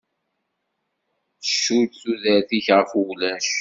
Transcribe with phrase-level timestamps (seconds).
[1.41, 3.47] Tcudd tudert-ik ɣef wulac.